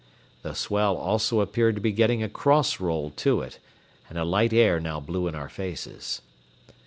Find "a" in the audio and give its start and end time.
2.23-2.27, 4.17-4.25